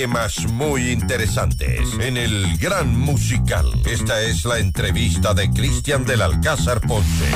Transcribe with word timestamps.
temas 0.00 0.50
muy 0.52 0.92
interesantes 0.92 1.78
en 2.00 2.16
el 2.16 2.56
Gran 2.56 2.98
Musical. 2.98 3.70
Esta 3.84 4.22
es 4.22 4.46
la 4.46 4.58
entrevista 4.58 5.34
de 5.34 5.50
Cristian 5.50 6.06
del 6.06 6.22
Alcázar 6.22 6.80
Ponce. 6.80 7.26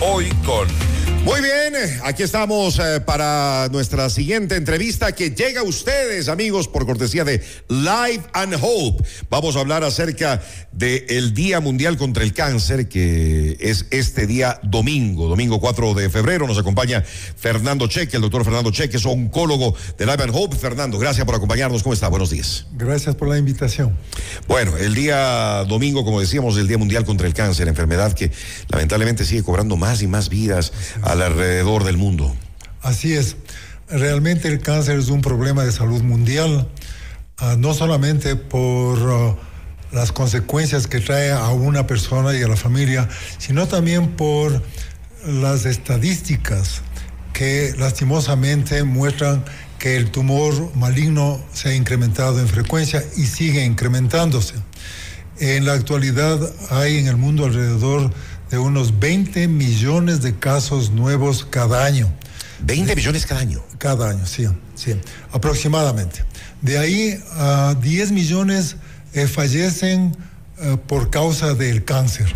Hoy 0.00 0.28
con 0.46 0.68
muy 1.28 1.42
bien, 1.42 1.74
aquí 2.04 2.22
estamos 2.22 2.78
eh, 2.78 3.02
para 3.02 3.68
nuestra 3.70 4.08
siguiente 4.08 4.56
entrevista 4.56 5.12
que 5.12 5.32
llega 5.32 5.60
a 5.60 5.62
ustedes, 5.62 6.30
amigos, 6.30 6.68
por 6.68 6.86
cortesía 6.86 7.22
de 7.22 7.44
Live 7.68 8.22
and 8.32 8.56
Hope. 8.58 9.04
Vamos 9.28 9.54
a 9.54 9.60
hablar 9.60 9.84
acerca 9.84 10.40
del 10.72 11.34
Día 11.34 11.60
Mundial 11.60 11.98
contra 11.98 12.24
el 12.24 12.32
Cáncer, 12.32 12.88
que 12.88 13.58
es 13.60 13.84
este 13.90 14.26
día 14.26 14.58
domingo, 14.62 15.28
domingo 15.28 15.60
4 15.60 15.92
de 15.92 16.08
febrero. 16.08 16.46
Nos 16.46 16.56
acompaña 16.56 17.02
Fernando 17.02 17.88
Cheque, 17.88 18.16
el 18.16 18.22
doctor 18.22 18.42
Fernando 18.44 18.70
Cheque, 18.70 18.96
es 18.96 19.04
oncólogo 19.04 19.74
de 19.98 20.06
Live 20.06 20.22
and 20.22 20.32
Hope. 20.34 20.56
Fernando, 20.56 20.98
gracias 20.98 21.26
por 21.26 21.34
acompañarnos. 21.34 21.82
¿Cómo 21.82 21.92
está? 21.92 22.08
Buenos 22.08 22.30
días. 22.30 22.64
Gracias 22.72 23.14
por 23.16 23.28
la 23.28 23.36
invitación. 23.36 23.94
Bueno, 24.46 24.78
el 24.78 24.94
día 24.94 25.64
domingo, 25.64 26.06
como 26.06 26.20
decíamos, 26.20 26.56
el 26.56 26.68
Día 26.68 26.78
Mundial 26.78 27.04
contra 27.04 27.26
el 27.26 27.34
Cáncer, 27.34 27.68
enfermedad 27.68 28.14
que 28.14 28.30
lamentablemente 28.70 29.26
sigue 29.26 29.42
cobrando 29.42 29.76
más 29.76 30.00
y 30.00 30.06
más 30.06 30.30
vidas 30.30 30.72
alrededor 31.22 31.84
del 31.84 31.96
mundo. 31.96 32.34
Así 32.82 33.14
es. 33.14 33.36
Realmente 33.88 34.48
el 34.48 34.60
cáncer 34.60 34.98
es 34.98 35.08
un 35.08 35.22
problema 35.22 35.64
de 35.64 35.72
salud 35.72 36.02
mundial, 36.02 36.68
ah, 37.38 37.56
no 37.58 37.72
solamente 37.74 38.36
por 38.36 38.98
ah, 39.10 39.36
las 39.92 40.12
consecuencias 40.12 40.86
que 40.86 41.00
trae 41.00 41.32
a 41.32 41.48
una 41.48 41.86
persona 41.86 42.36
y 42.36 42.42
a 42.42 42.48
la 42.48 42.56
familia, 42.56 43.08
sino 43.38 43.66
también 43.66 44.08
por 44.16 44.62
las 45.26 45.64
estadísticas 45.64 46.82
que 47.32 47.74
lastimosamente 47.78 48.84
muestran 48.84 49.44
que 49.78 49.96
el 49.96 50.10
tumor 50.10 50.74
maligno 50.74 51.40
se 51.52 51.70
ha 51.70 51.74
incrementado 51.74 52.40
en 52.40 52.48
frecuencia 52.48 53.02
y 53.16 53.26
sigue 53.26 53.64
incrementándose. 53.64 54.54
En 55.38 55.64
la 55.64 55.74
actualidad 55.74 56.40
hay 56.70 56.98
en 56.98 57.06
el 57.06 57.16
mundo 57.16 57.44
alrededor 57.44 58.10
de 58.50 58.58
unos 58.58 58.98
20 58.98 59.48
millones 59.48 60.22
de 60.22 60.36
casos 60.36 60.90
nuevos 60.90 61.46
cada 61.48 61.84
año. 61.84 62.12
20 62.60 62.96
millones 62.96 63.26
cada 63.26 63.40
año. 63.40 63.62
Cada 63.78 64.10
año, 64.10 64.26
sí, 64.26 64.46
sí, 64.74 64.94
aproximadamente. 65.32 66.24
De 66.62 66.78
ahí 66.78 67.22
a 67.32 67.74
10 67.80 68.12
millones 68.12 68.76
eh, 69.12 69.26
fallecen 69.26 70.16
eh, 70.58 70.76
por 70.86 71.10
causa 71.10 71.54
del 71.54 71.84
cáncer. 71.84 72.34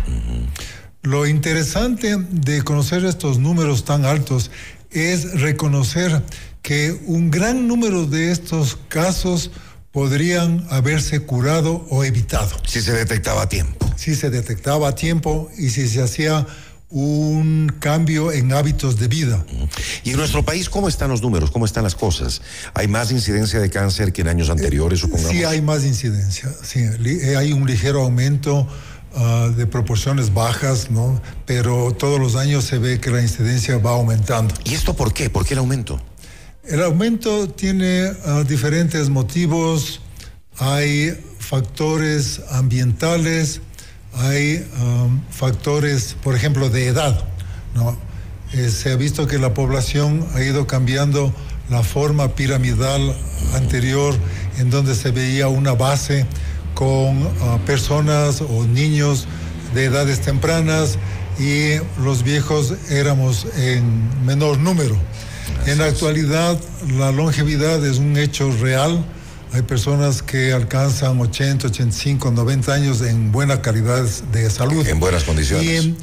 Lo 1.01 1.27
interesante 1.27 2.15
de 2.17 2.61
conocer 2.61 3.03
estos 3.03 3.37
números 3.37 3.83
tan 3.83 4.05
altos 4.05 4.51
es 4.91 5.41
reconocer 5.41 6.21
que 6.61 6.97
un 7.07 7.29
gran 7.29 7.67
número 7.67 8.05
de 8.05 8.31
estos 8.31 8.77
casos 8.87 9.51
podrían 9.93 10.65
haberse 10.71 11.21
curado 11.21 11.85
o 11.89 12.03
evitado. 12.03 12.51
Si 12.67 12.81
se 12.81 12.91
detectaba 12.91 13.43
a 13.43 13.49
tiempo. 13.49 13.85
Si 13.95 14.15
se 14.15 14.29
detectaba 14.29 14.89
a 14.89 14.95
tiempo 14.95 15.49
y 15.57 15.69
si 15.69 15.87
se 15.87 16.01
hacía 16.01 16.45
un 16.89 17.71
cambio 17.79 18.31
en 18.31 18.53
hábitos 18.53 18.99
de 18.99 19.07
vida. 19.07 19.45
¿Y 20.03 20.11
en 20.11 20.17
nuestro 20.17 20.43
país 20.43 20.67
cómo 20.67 20.87
están 20.87 21.09
los 21.09 21.21
números? 21.21 21.51
¿Cómo 21.51 21.65
están 21.65 21.83
las 21.83 21.95
cosas? 21.95 22.41
¿Hay 22.73 22.87
más 22.87 23.11
incidencia 23.11 23.59
de 23.59 23.69
cáncer 23.69 24.13
que 24.13 24.21
en 24.21 24.27
años 24.27 24.49
anteriores, 24.49 24.99
supongamos? 24.99 25.31
Sí, 25.31 25.43
hay 25.43 25.61
más 25.61 25.85
incidencia. 25.85 26.51
Sí, 26.63 26.79
eh, 26.81 27.35
hay 27.35 27.53
un 27.53 27.67
ligero 27.67 28.01
aumento 28.01 28.67
ah, 29.15 29.49
de 29.55 29.65
proporciones 29.67 30.33
bajas, 30.33 30.89
¿no? 30.89 31.21
Pero 31.45 31.93
todos 31.93 32.19
los 32.19 32.35
años 32.35 32.63
se 32.63 32.79
ve 32.79 32.99
que 32.99 33.11
la 33.11 33.21
incidencia 33.21 33.77
va 33.77 33.91
aumentando. 33.91 34.53
¿Y 34.63 34.73
esto 34.73 34.95
por 34.95 35.13
qué? 35.13 35.29
¿Por 35.29 35.45
qué 35.45 35.53
el 35.53 35.59
aumento? 35.59 35.99
El 36.65 36.81
aumento 36.81 37.49
tiene 37.49 38.05
uh, 38.05 38.45
diferentes 38.45 39.09
motivos. 39.09 39.99
Hay 40.59 41.11
factores 41.37 42.39
ambientales, 42.51 43.59
hay 44.13 44.65
factores, 45.29 46.15
por 46.23 46.35
ejemplo, 46.35 46.69
de 46.69 46.87
edad. 46.87 47.21
¿no? 47.75 47.97
Eh, 48.53 48.69
se 48.69 48.93
ha 48.93 48.95
visto 48.95 49.27
que 49.27 49.39
la 49.39 49.53
población 49.53 50.25
ha 50.35 50.41
ido 50.41 50.65
cambiando 50.65 51.33
la 51.69 51.83
forma 51.83 52.33
piramidal 52.33 53.13
anterior, 53.55 54.15
en 54.57 54.69
donde 54.69 54.95
se 54.95 55.11
veía 55.11 55.49
una 55.49 55.73
base 55.73 56.25
con 56.75 57.23
uh, 57.23 57.59
personas 57.65 58.39
o 58.39 58.63
niños 58.63 59.27
de 59.75 59.85
edades 59.85 60.21
tempranas 60.21 60.97
y 61.37 61.73
los 62.01 62.23
viejos 62.23 62.75
éramos 62.89 63.47
en 63.57 64.25
menor 64.25 64.59
número. 64.59 64.95
En 65.65 65.77
la 65.77 65.85
actualidad, 65.85 66.59
la 66.97 67.11
longevidad 67.11 67.85
es 67.85 67.97
un 67.97 68.17
hecho 68.17 68.51
real. 68.61 69.03
Hay 69.53 69.61
personas 69.61 70.21
que 70.21 70.51
alcanzan 70.51 71.19
80, 71.19 71.67
85, 71.67 72.31
90 72.31 72.73
años 72.73 73.01
en 73.01 73.31
buena 73.31 73.61
calidad 73.61 74.03
de 74.31 74.49
salud. 74.49 74.85
En 74.87 74.99
buenas 74.99 75.23
condiciones. 75.23 75.85
Y 75.85 75.95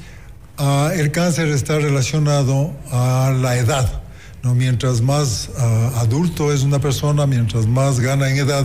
uh, 0.58 0.90
el 0.94 1.10
cáncer 1.10 1.48
está 1.48 1.78
relacionado 1.78 2.72
a 2.90 3.34
la 3.40 3.56
edad. 3.58 4.02
¿no? 4.42 4.54
Mientras 4.54 5.00
más 5.00 5.50
uh, 5.56 5.98
adulto 5.98 6.52
es 6.52 6.62
una 6.62 6.78
persona, 6.80 7.26
mientras 7.26 7.66
más 7.66 8.00
gana 8.00 8.30
en 8.30 8.38
edad, 8.38 8.64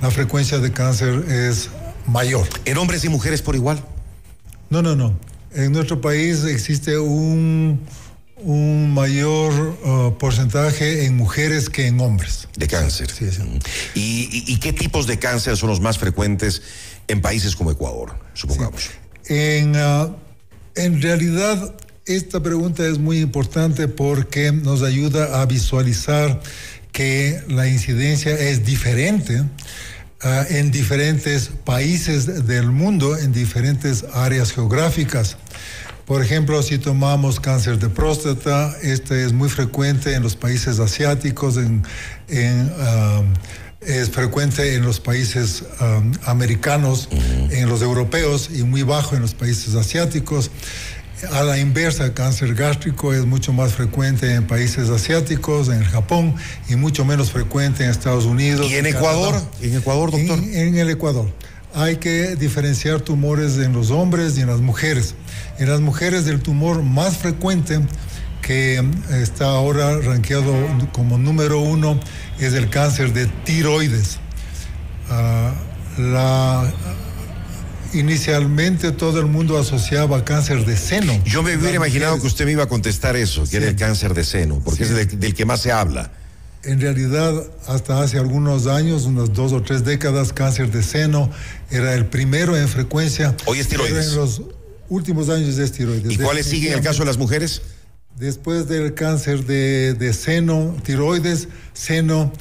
la 0.00 0.10
frecuencia 0.10 0.58
de 0.58 0.72
cáncer 0.72 1.24
es 1.28 1.68
mayor. 2.06 2.48
¿En 2.64 2.78
hombres 2.78 3.04
y 3.04 3.08
mujeres 3.08 3.42
por 3.42 3.54
igual? 3.54 3.84
No, 4.70 4.82
no, 4.82 4.96
no. 4.96 5.14
En 5.54 5.72
nuestro 5.72 6.00
país 6.00 6.44
existe 6.44 6.98
un 6.98 7.80
un 8.44 8.92
mayor 8.92 9.52
uh, 9.84 10.18
porcentaje 10.18 11.04
en 11.04 11.16
mujeres 11.16 11.68
que 11.68 11.86
en 11.86 12.00
hombres. 12.00 12.48
De 12.56 12.66
cáncer. 12.66 13.10
Sí, 13.10 13.30
sí. 13.30 13.42
¿Y, 13.94 14.56
qué 14.58 14.72
tipos 14.72 15.06
de 15.06 15.18
cáncer 15.18 15.56
son 15.56 15.68
los 15.68 15.80
más 15.80 15.98
frecuentes 15.98 16.62
en 17.08 17.20
países 17.20 17.56
como 17.56 17.70
Ecuador, 17.70 18.16
supongamos? 18.34 18.90
En, 19.26 19.76
uh, 19.76 20.14
en 20.74 21.00
realidad, 21.02 21.74
esta 22.06 22.42
pregunta 22.42 22.86
es 22.86 22.98
muy 22.98 23.20
importante 23.20 23.88
porque 23.88 24.52
nos 24.52 24.82
ayuda 24.82 25.40
a 25.40 25.46
visualizar 25.46 26.40
que 26.90 27.40
la 27.48 27.68
incidencia 27.68 28.32
es 28.32 28.64
diferente 28.64 29.40
uh, 29.40 29.46
en 30.50 30.70
diferentes 30.70 31.50
países 31.64 32.46
del 32.46 32.70
mundo, 32.70 33.16
en 33.16 33.32
diferentes 33.32 34.04
áreas 34.12 34.52
geográficas. 34.52 35.36
Por 36.06 36.22
ejemplo, 36.22 36.62
si 36.62 36.78
tomamos 36.78 37.38
cáncer 37.38 37.78
de 37.78 37.88
próstata, 37.88 38.76
este 38.82 39.24
es 39.24 39.32
muy 39.32 39.48
frecuente 39.48 40.14
en 40.14 40.22
los 40.22 40.34
países 40.34 40.80
asiáticos, 40.80 41.56
en, 41.56 41.82
um, 42.28 43.32
es 43.80 44.10
frecuente 44.10 44.74
en 44.74 44.82
los 44.82 44.98
países 44.98 45.64
um, 45.80 46.12
americanos, 46.24 47.08
en 47.50 47.68
los 47.68 47.82
europeos 47.82 48.50
y 48.52 48.64
muy 48.64 48.82
bajo 48.82 49.14
en 49.14 49.22
los 49.22 49.34
países 49.34 49.74
asiáticos. 49.74 50.50
A 51.30 51.44
la 51.44 51.56
inversa, 51.56 52.14
cáncer 52.14 52.56
gástrico 52.56 53.14
es 53.14 53.24
mucho 53.24 53.52
más 53.52 53.72
frecuente 53.74 54.34
en 54.34 54.44
países 54.48 54.90
asiáticos, 54.90 55.68
en 55.68 55.84
Japón, 55.84 56.34
y 56.68 56.74
mucho 56.74 57.04
menos 57.04 57.30
frecuente 57.30 57.84
en 57.84 57.90
Estados 57.90 58.24
Unidos. 58.24 58.68
¿Y 58.68 58.74
en 58.74 58.86
Ecuador? 58.86 59.40
¿En 59.60 59.76
Ecuador, 59.76 60.10
doctor? 60.10 60.40
en 60.40 60.76
el 60.76 60.90
Ecuador 60.90 61.32
hay 61.74 61.96
que 61.96 62.36
diferenciar 62.36 63.00
tumores 63.00 63.56
en 63.58 63.72
los 63.72 63.90
hombres 63.90 64.36
y 64.38 64.42
en 64.42 64.48
las 64.48 64.60
mujeres. 64.60 65.14
En 65.58 65.68
las 65.68 65.80
mujeres 65.80 66.26
el 66.26 66.40
tumor 66.40 66.82
más 66.82 67.18
frecuente 67.18 67.80
que 68.42 68.82
está 69.10 69.46
ahora 69.46 69.98
rankeado 70.00 70.54
como 70.92 71.16
número 71.16 71.60
uno 71.60 71.98
es 72.38 72.54
el 72.54 72.68
cáncer 72.68 73.12
de 73.12 73.26
tiroides. 73.26 74.18
Ah, 75.08 75.52
la, 75.98 76.72
inicialmente 77.92 78.92
todo 78.92 79.20
el 79.20 79.26
mundo 79.26 79.58
asociaba 79.58 80.24
cáncer 80.24 80.64
de 80.64 80.76
seno. 80.76 81.12
Yo 81.24 81.42
me 81.42 81.56
hubiera 81.56 81.76
imaginado 81.76 82.20
que 82.20 82.26
usted 82.26 82.44
me 82.44 82.52
iba 82.52 82.64
a 82.64 82.68
contestar 82.68 83.16
eso, 83.16 83.44
que 83.48 83.58
era 83.58 83.68
el 83.68 83.76
cáncer 83.76 84.14
de 84.14 84.24
seno, 84.24 84.60
porque 84.64 84.84
es 84.84 85.18
del 85.18 85.34
que 85.34 85.44
más 85.44 85.60
se 85.60 85.72
habla. 85.72 86.10
En 86.64 86.80
realidad, 86.80 87.34
hasta 87.66 88.02
hace 88.02 88.18
algunos 88.18 88.68
años, 88.68 89.04
unas 89.04 89.32
dos 89.32 89.52
o 89.52 89.62
tres 89.62 89.84
décadas, 89.84 90.32
cáncer 90.32 90.70
de 90.70 90.84
seno 90.84 91.28
era 91.70 91.94
el 91.94 92.06
primero 92.06 92.56
en 92.56 92.68
frecuencia. 92.68 93.34
Hoy 93.46 93.58
es 93.58 93.68
tiroides. 93.68 94.10
en 94.10 94.16
los 94.16 94.42
últimos 94.88 95.28
años 95.28 95.58
es 95.58 95.72
tiroides. 95.72 96.12
¿Y 96.12 96.18
cuáles 96.18 96.46
siguen 96.46 96.72
en 96.72 96.78
el 96.78 96.84
caso 96.84 97.00
de 97.00 97.06
las 97.06 97.18
mujeres? 97.18 97.62
Después 98.16 98.68
del 98.68 98.94
cáncer 98.94 99.44
de, 99.44 100.12
seno, 100.12 100.76
tiroides, 100.84 101.48
seno, 101.72 102.32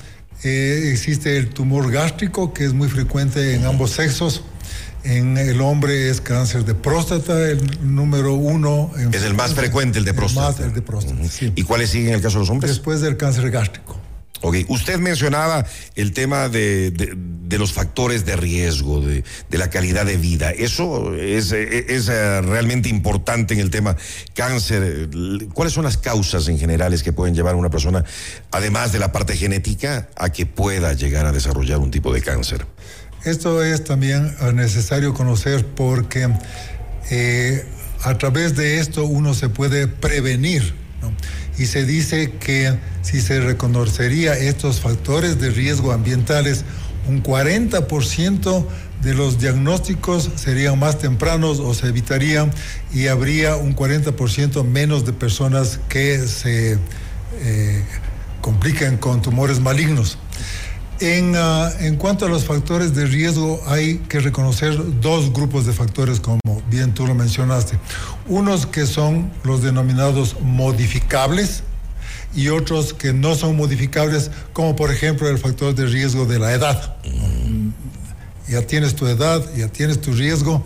eh, 0.43 0.89
existe 0.91 1.37
el 1.37 1.49
tumor 1.49 1.91
gástrico, 1.91 2.53
que 2.53 2.65
es 2.65 2.73
muy 2.73 2.89
frecuente 2.89 3.55
en 3.55 3.65
ambos 3.65 3.91
sexos. 3.91 4.43
En 5.03 5.35
el 5.39 5.61
hombre 5.61 6.11
es 6.11 6.21
cáncer 6.21 6.63
de 6.63 6.75
próstata, 6.75 7.49
el 7.49 7.59
número 7.81 8.35
uno. 8.35 8.91
es 9.11 9.23
el 9.23 9.33
más 9.33 9.55
frecuente, 9.55 9.97
el 9.97 10.05
de 10.05 10.13
próstata. 10.13 10.51
más 10.51 10.59
el 10.59 10.73
de 10.73 10.81
próstata, 10.83 11.27
sí. 11.27 11.51
¿Y 11.55 11.63
cuáles 11.63 11.89
siguen 11.89 12.09
en 12.09 12.15
el 12.15 12.21
caso 12.21 12.37
de 12.37 12.41
los 12.41 12.49
hombres? 12.51 12.69
Después 12.69 13.01
del 13.01 13.17
cáncer 13.17 13.49
gástrico. 13.49 14.00
Ok, 14.41 14.57
usted 14.69 14.97
mencionaba 14.99 15.65
el 15.95 16.13
tema 16.13 16.49
de, 16.49 16.91
de 17.51 17.57
los 17.59 17.73
factores 17.73 18.25
de 18.25 18.35
riesgo, 18.35 19.01
de, 19.01 19.23
la 19.51 19.69
calidad 19.69 20.05
de 20.05 20.17
vida. 20.17 20.51
Eso 20.51 21.13
es, 21.13 21.51
es, 21.51 22.07
eh, 22.09 22.41
realmente 22.41 22.89
importante 22.89 23.53
en 23.53 23.59
el 23.59 23.69
tema 23.69 23.95
cáncer. 24.33 25.09
¿Cuáles 25.53 25.73
son 25.73 25.83
las 25.83 25.97
causas 25.97 26.47
en 26.47 26.57
generales 26.57 27.03
que 27.03 27.13
pueden 27.13 27.35
llevar 27.35 27.53
a 27.53 27.57
una 27.57 27.69
persona, 27.69 28.03
además 28.51 28.91
de 28.93 28.99
la 28.99 29.11
parte 29.11 29.35
genética, 29.35 30.09
a 30.15 30.29
que 30.29 30.45
pueda 30.45 30.93
llegar 30.93 31.25
a 31.25 31.31
desarrollar 31.31 31.79
un 31.79 31.91
tipo 31.91 32.13
de 32.13 32.21
cáncer? 32.21 32.65
Esto 33.25 33.63
es 33.63 33.83
también 33.83 34.33
eh, 34.41 34.53
necesario 34.53 35.13
conocer 35.13 35.65
porque 35.65 36.29
eh, 37.11 37.65
a 38.03 38.17
través 38.17 38.55
de 38.55 38.79
esto 38.79 39.03
uno 39.05 39.33
se 39.33 39.49
puede 39.49 39.87
prevenir. 39.87 40.73
Y 41.61 41.67
se 41.67 41.85
dice 41.85 42.31
que 42.39 42.73
si 43.03 43.21
se 43.21 43.39
reconocería 43.39 44.35
estos 44.35 44.79
factores 44.79 45.39
de 45.39 45.51
riesgo 45.51 45.91
ambientales, 45.91 46.65
un 47.07 47.21
40% 47.21 48.65
de 49.03 49.13
los 49.13 49.37
diagnósticos 49.37 50.31
serían 50.37 50.79
más 50.79 50.97
tempranos 50.97 51.59
o 51.59 51.75
se 51.75 51.89
evitarían 51.89 52.51
y 52.91 53.09
habría 53.09 53.57
un 53.57 53.75
40% 53.75 54.63
menos 54.63 55.05
de 55.05 55.13
personas 55.13 55.79
que 55.87 56.25
se 56.27 56.79
eh, 57.41 57.85
compliquen 58.41 58.97
con 58.97 59.21
tumores 59.21 59.59
malignos. 59.59 60.17
En, 61.01 61.35
ah, 61.35 61.71
en, 61.79 61.95
cuanto 61.95 62.27
a 62.27 62.29
los 62.29 62.45
factores 62.45 62.93
de 62.93 63.07
riesgo, 63.07 63.59
hay 63.65 63.97
que 64.07 64.19
reconocer 64.19 64.77
dos 65.01 65.33
grupos 65.33 65.65
de 65.65 65.73
factores, 65.73 66.19
como 66.19 66.39
bien 66.69 66.93
tú 66.93 67.07
lo 67.07 67.15
mencionaste. 67.15 67.79
Unos 68.27 68.67
que 68.67 68.85
son 68.85 69.31
los 69.43 69.63
denominados 69.63 70.39
modificables 70.41 71.63
y 72.35 72.49
otros 72.49 72.93
que 72.93 73.13
no 73.13 73.33
son 73.33 73.55
modificables, 73.55 74.29
como 74.53 74.75
por 74.75 74.91
ejemplo 74.91 75.27
el 75.27 75.39
factor 75.39 75.73
de 75.73 75.87
riesgo 75.87 76.27
de 76.27 76.37
la 76.37 76.53
edad. 76.53 76.95
Ya 78.47 78.61
tienes 78.67 78.95
tu 78.95 79.07
edad, 79.07 79.43
ya 79.57 79.69
tienes 79.69 80.01
tu 80.01 80.13
riesgo 80.13 80.63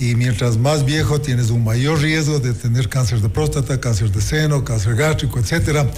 y 0.00 0.16
mientras 0.16 0.56
más 0.56 0.84
viejo 0.84 1.20
tienes 1.20 1.50
un 1.50 1.62
mayor 1.62 2.00
riesgo 2.00 2.40
de 2.40 2.54
tener 2.54 2.88
cáncer 2.88 3.20
de 3.20 3.28
próstata, 3.28 3.78
cáncer 3.78 4.10
de 4.10 4.20
seno, 4.20 4.64
cáncer 4.64 4.96
gástrico, 4.96 5.38
etcétera. 5.38 5.88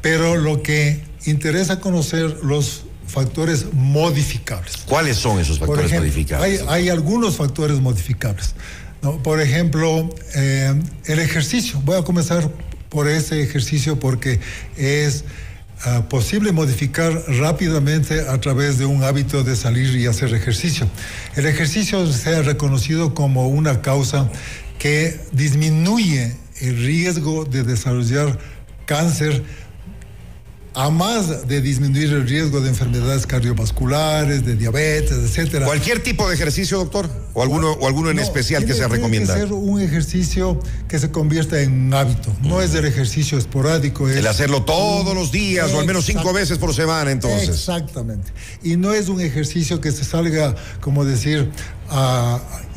Pero 0.00 0.36
lo 0.36 0.62
que 0.62 1.02
interesa 1.26 1.78
conocer 1.78 2.38
los 2.42 2.84
factores 3.08 3.72
modificables. 3.72 4.76
¿Cuáles 4.86 5.16
son 5.16 5.40
esos 5.40 5.58
factores 5.58 5.92
modificables? 5.92 6.62
Hay, 6.68 6.88
algunos 6.88 7.36
factores 7.36 7.80
modificables. 7.80 8.54
Por 9.22 9.40
ejemplo, 9.40 10.08
eh, 10.34 10.74
el 11.06 11.18
ejercicio. 11.18 11.80
Voy 11.84 11.96
a 11.96 12.02
comenzar 12.02 12.50
por 12.88 13.08
ese 13.08 13.42
ejercicio 13.42 13.98
porque 13.98 14.40
es 14.76 15.24
ah, 15.84 16.04
posible 16.08 16.52
modificar 16.52 17.12
rápidamente 17.28 18.20
a 18.28 18.40
través 18.40 18.78
de 18.78 18.86
un 18.86 19.02
hábito 19.04 19.44
de 19.44 19.56
salir 19.56 19.96
y 19.96 20.06
hacer 20.06 20.34
ejercicio. 20.34 20.88
El 21.36 21.46
ejercicio 21.46 22.06
se 22.12 22.34
ha 22.34 22.42
reconocido 22.42 23.14
como 23.14 23.48
una 23.48 23.82
causa 23.82 24.30
que 24.78 25.20
disminuye 25.32 26.36
el 26.60 26.76
riesgo 26.76 27.44
de 27.44 27.62
desarrollar 27.62 28.38
cáncer 28.86 29.44
a 30.78 30.90
más 30.90 31.48
de 31.48 31.60
disminuir 31.60 32.12
el 32.12 32.28
riesgo 32.28 32.60
de 32.60 32.68
enfermedades 32.68 33.26
cardiovasculares, 33.26 34.46
de 34.46 34.54
diabetes, 34.54 35.10
etcétera. 35.10 35.66
¿Cualquier 35.66 36.04
tipo 36.04 36.28
de 36.28 36.36
ejercicio, 36.36 36.78
doctor? 36.78 37.10
¿O 37.34 37.42
alguno, 37.42 37.72
o 37.72 37.88
alguno 37.88 38.10
en 38.10 38.20
especial 38.20 38.64
que 38.64 38.74
se 38.74 38.86
recomienda? 38.86 39.34
Tiene 39.34 39.48
que 39.48 39.54
ser 39.54 39.60
un 39.60 39.80
ejercicio 39.80 40.60
que 40.86 41.00
se 41.00 41.10
convierta 41.10 41.60
en 41.60 41.72
un 41.72 41.94
hábito. 41.94 42.32
No 42.42 42.62
es 42.62 42.76
el 42.76 42.84
ejercicio 42.84 43.38
esporádico. 43.38 44.08
el 44.08 44.24
hacerlo 44.24 44.62
todos 44.62 45.16
los 45.16 45.32
días 45.32 45.72
o 45.72 45.80
al 45.80 45.86
menos 45.86 46.04
cinco 46.04 46.32
veces 46.32 46.58
por 46.58 46.72
semana, 46.72 47.10
entonces. 47.10 47.48
Exactamente. 47.48 48.30
Y 48.62 48.76
no 48.76 48.92
es 48.92 49.08
un 49.08 49.20
ejercicio 49.20 49.80
que 49.80 49.90
se 49.90 50.04
salga, 50.04 50.54
como 50.80 51.04
decir, 51.04 51.50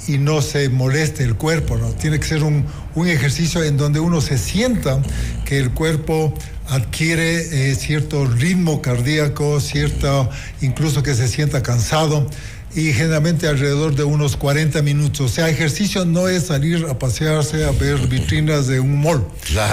y 0.08 0.18
no 0.18 0.42
se 0.42 0.70
moleste 0.70 1.24
el 1.24 1.36
cuerpo, 1.36 1.78
¿no? 1.78 1.90
Tiene 1.90 2.20
que 2.20 2.26
ser 2.26 2.44
un, 2.44 2.66
un 2.96 3.08
ejercicio 3.08 3.64
en 3.64 3.78
donde 3.78 4.00
uno 4.00 4.22
se 4.22 4.38
sienta 4.38 5.02
que 5.46 5.60
el 5.60 5.72
cuerpo 5.72 6.34
adquiere 6.68 7.72
eh, 7.72 7.76
cierto 7.76 8.26
ritmo 8.26 8.82
cardíaco, 8.82 9.60
cierto, 9.60 10.30
incluso 10.62 11.04
que 11.04 11.14
se 11.14 11.28
sienta 11.28 11.62
cansado 11.62 12.28
y 12.74 12.94
generalmente 12.94 13.48
alrededor 13.48 13.96
de 13.96 14.06
unos 14.06 14.38
40 14.38 14.82
minutos. 14.82 15.20
O 15.20 15.34
sea, 15.34 15.50
ejercicio 15.50 16.06
no 16.06 16.30
es 16.30 16.46
salir 16.46 16.86
a 16.90 16.98
pasearse, 16.98 17.66
a 17.66 17.72
ver 17.72 18.08
vitrinas 18.08 18.68
de 18.68 18.80
un 18.80 19.02
mall. 19.02 19.26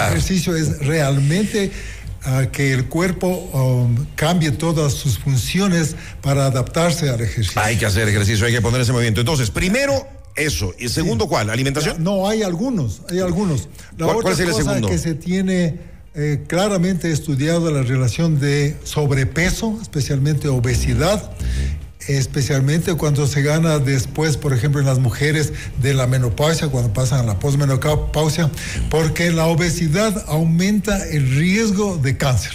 Ejercicio 0.09 0.57
es 0.57 0.79
realmente 0.81 1.71
ah, 2.29 2.47
que 2.53 2.73
el 2.73 2.87
cuerpo 2.87 3.29
um, 3.29 4.07
cambie 4.15 4.51
todas 4.51 4.93
sus 4.93 5.19
funciones 5.19 5.97
para 6.23 6.47
adaptarse 6.47 7.09
al 7.09 7.21
ejercicio. 7.21 7.61
Hay 7.61 7.77
que 7.77 7.87
hacer 7.87 8.09
ejercicio, 8.09 8.47
hay 8.47 8.53
que 8.53 8.63
poner 8.63 8.81
ese 8.81 8.93
movimiento. 8.93 9.21
Entonces, 9.21 9.51
primero 9.51 10.07
eso. 10.39 10.73
¿Y 10.79 10.89
segundo 10.89 11.27
cuál? 11.27 11.51
¿Alimentación? 11.51 12.03
No, 12.03 12.29
hay 12.29 12.43
algunos, 12.43 13.03
hay 13.11 13.21
algunos. 13.21 13.69
La 13.97 14.07
otra 14.07 14.33
es 14.33 14.41
el 14.41 14.51
cosa 14.51 14.63
segundo? 14.63 14.89
que 14.89 14.99
se 14.99 15.15
tiene 15.15 15.81
eh, 16.15 16.45
claramente 16.47 17.11
estudiado 17.11 17.71
la 17.71 17.83
relación 17.83 18.41
de 18.41 18.77
sobrepeso, 18.85 19.79
especialmente 19.83 20.49
obesidad, 20.49 21.31
especialmente 22.09 22.95
cuando 22.95 23.27
se 23.27 23.43
gana 23.43 23.79
después, 23.79 24.37
por 24.37 24.53
ejemplo, 24.53 24.81
en 24.81 24.87
las 24.87 24.99
mujeres 24.99 25.53
de 25.81 25.95
la 25.95 26.07
menopausia, 26.07 26.69
cuando 26.69 26.93
pasan 26.93 27.21
a 27.21 27.23
la 27.25 27.39
posmenopausia, 27.39 28.51
porque 28.91 29.31
la 29.31 29.47
obesidad 29.47 30.25
aumenta 30.27 31.07
el 31.09 31.37
riesgo 31.37 31.97
de 31.99 32.17
cáncer. 32.17 32.53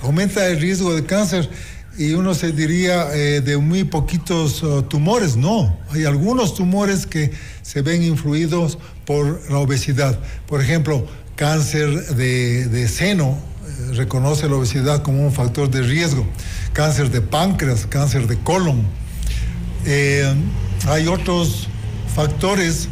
Aumenta 0.00 0.46
el 0.46 0.60
riesgo 0.60 0.94
de 0.94 1.04
cáncer 1.04 1.50
y 1.98 2.12
uno 2.12 2.32
se 2.32 2.52
diría 2.52 3.12
eh, 3.12 3.40
de 3.40 3.56
muy 3.58 3.82
poquitos 3.82 4.62
uh, 4.62 4.82
tumores. 4.82 5.36
No, 5.36 5.76
hay 5.90 6.04
algunos 6.04 6.54
tumores 6.54 7.06
que 7.06 7.32
se 7.62 7.82
ven 7.82 8.04
influidos 8.04 8.78
por 9.04 9.50
la 9.50 9.58
obesidad. 9.58 10.16
Por 10.46 10.62
ejemplo, 10.62 11.04
cáncer 11.34 12.14
de, 12.14 12.88
seno, 12.88 13.36
eh, 13.36 13.94
reconoce 13.94 14.48
la 14.48 14.54
obesidad 14.54 15.02
como 15.02 15.24
un 15.24 15.32
factor 15.32 15.68
de 15.68 15.82
riesgo, 15.82 16.24
cáncer 16.78 17.10
de 17.10 17.20
páncreas, 17.20 17.86
cáncer 17.86 18.28
de 18.28 18.38
colon. 18.38 18.80
Eh, 19.84 20.32
hay 20.86 21.08
otros 21.08 21.66
factores 22.14 22.86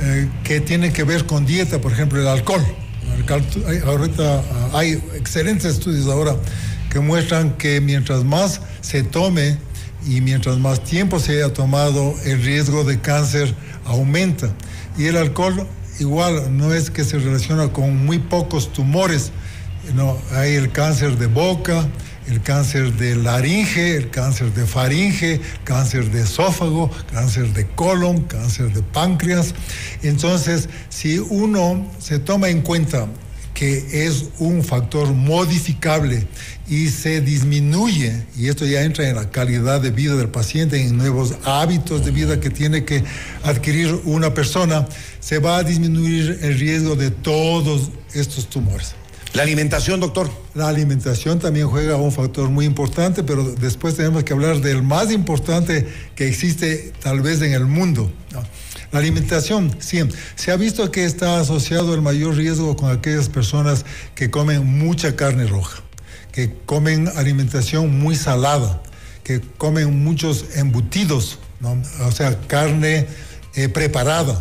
eh, 0.00 0.28
que 0.42 0.60
tienen 0.60 0.92
que 0.92 1.04
ver 1.04 1.24
con 1.24 1.46
dieta, 1.46 1.80
por 1.80 1.92
ejemplo, 1.92 2.20
el 2.20 2.26
alcohol. 2.26 2.60
ahorita 3.86 4.40
ah, 4.40 4.70
hay 4.72 5.00
excelentes 5.14 5.74
estudios 5.76 6.08
ahora 6.08 6.34
que 6.90 6.98
muestran 6.98 7.52
que 7.56 7.80
mientras 7.80 8.24
más 8.24 8.60
se 8.80 9.04
tome 9.04 9.58
y 10.04 10.20
mientras 10.20 10.58
más 10.58 10.82
tiempo 10.82 11.20
se 11.20 11.36
haya 11.36 11.52
tomado, 11.52 12.16
el 12.24 12.42
riesgo 12.42 12.82
de 12.82 12.98
cáncer 12.98 13.54
aumenta. 13.84 14.50
Y 14.98 15.04
el 15.04 15.16
alcohol 15.16 15.68
igual 16.00 16.58
no 16.58 16.74
es 16.74 16.90
que 16.90 17.04
se 17.04 17.20
relaciona 17.20 17.68
con 17.68 18.06
muy 18.06 18.18
pocos 18.18 18.72
tumores, 18.72 19.30
no, 19.94 20.18
hay 20.32 20.54
el 20.54 20.72
cáncer 20.72 21.16
de 21.16 21.28
boca, 21.28 21.86
el 22.28 22.40
cáncer 22.42 22.94
de 22.94 23.16
laringe, 23.16 23.96
el 23.96 24.10
cáncer 24.10 24.52
de 24.54 24.66
faringe, 24.66 25.40
cáncer 25.64 26.10
de 26.10 26.22
esófago, 26.22 26.90
cáncer 27.12 27.52
de 27.52 27.66
colon, 27.66 28.22
cáncer 28.22 28.72
de 28.72 28.82
páncreas. 28.82 29.54
Entonces, 30.02 30.68
si 30.88 31.18
uno 31.18 31.90
se 31.98 32.18
toma 32.18 32.48
en 32.48 32.62
cuenta 32.62 33.08
que 33.54 34.06
es 34.06 34.30
un 34.40 34.64
factor 34.64 35.12
modificable 35.12 36.26
y 36.68 36.88
se 36.88 37.20
disminuye, 37.20 38.24
y 38.36 38.48
esto 38.48 38.66
ya 38.66 38.82
entra 38.82 39.08
en 39.08 39.14
la 39.14 39.30
calidad 39.30 39.80
de 39.80 39.90
vida 39.90 40.16
del 40.16 40.28
paciente, 40.28 40.82
en 40.82 40.96
nuevos 40.96 41.36
hábitos 41.44 42.04
de 42.04 42.10
vida 42.10 42.40
que 42.40 42.50
tiene 42.50 42.84
que 42.84 43.04
adquirir 43.44 44.00
una 44.04 44.34
persona, 44.34 44.86
se 45.20 45.38
va 45.38 45.58
a 45.58 45.62
disminuir 45.62 46.40
el 46.42 46.58
riesgo 46.58 46.96
de 46.96 47.10
todos 47.10 47.90
estos 48.12 48.50
tumores. 48.50 48.96
La 49.34 49.42
alimentación, 49.42 49.98
doctor. 49.98 50.30
La 50.54 50.68
alimentación 50.68 51.40
también 51.40 51.68
juega 51.68 51.96
un 51.96 52.12
factor 52.12 52.50
muy 52.50 52.66
importante, 52.66 53.24
pero 53.24 53.42
después 53.42 53.96
tenemos 53.96 54.22
que 54.22 54.32
hablar 54.32 54.60
del 54.60 54.84
más 54.84 55.10
importante 55.10 55.88
que 56.14 56.28
existe 56.28 56.92
tal 57.02 57.20
vez 57.20 57.42
en 57.42 57.52
el 57.52 57.66
mundo. 57.66 58.12
La 58.92 59.00
alimentación, 59.00 59.76
sí, 59.80 59.98
se 60.36 60.52
ha 60.52 60.56
visto 60.56 60.88
que 60.92 61.04
está 61.04 61.40
asociado 61.40 61.94
el 61.94 62.00
mayor 62.00 62.36
riesgo 62.36 62.76
con 62.76 62.92
aquellas 62.92 63.28
personas 63.28 63.84
que 64.14 64.30
comen 64.30 64.64
mucha 64.78 65.16
carne 65.16 65.48
roja, 65.48 65.82
que 66.30 66.54
comen 66.64 67.08
alimentación 67.16 67.98
muy 67.98 68.14
salada, 68.14 68.84
que 69.24 69.40
comen 69.58 70.04
muchos 70.04 70.44
embutidos, 70.54 71.40
o 72.00 72.12
sea, 72.12 72.38
carne 72.46 73.08
eh, 73.56 73.68
preparada. 73.68 74.40